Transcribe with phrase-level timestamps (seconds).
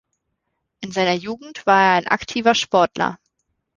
[0.79, 3.19] In seiner Jugend war er ein aktiver Sportler.